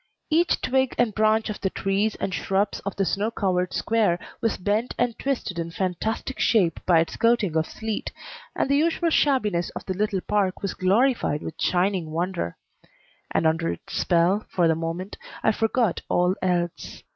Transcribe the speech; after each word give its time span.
Each 0.31 0.59
twig 0.59 0.95
and 0.97 1.13
branch 1.13 1.47
of 1.51 1.61
the 1.61 1.69
trees 1.69 2.15
and 2.15 2.33
shrubs 2.33 2.79
of 2.79 2.95
the 2.95 3.05
snow 3.05 3.29
covered 3.29 3.71
Square 3.71 4.17
was 4.41 4.57
bent 4.57 4.95
and 4.97 5.13
twisted 5.19 5.59
in 5.59 5.69
fantastic 5.69 6.39
shape 6.39 6.79
by 6.87 7.01
its 7.01 7.17
coating 7.17 7.55
of 7.55 7.67
sleet, 7.67 8.11
and 8.55 8.67
the 8.67 8.75
usual 8.77 9.11
shabbiness 9.11 9.69
of 9.75 9.85
the 9.85 9.93
little 9.93 10.21
park 10.21 10.63
was 10.63 10.73
glorified 10.73 11.43
with 11.43 11.61
shining 11.61 12.09
wonder; 12.09 12.57
and 13.29 13.45
under 13.45 13.71
its 13.73 13.93
spell, 13.93 14.43
for 14.49 14.67
the 14.67 14.73
moment, 14.73 15.17
I 15.43 15.51
forgot 15.51 16.01
all 16.09 16.33
else. 16.41 17.03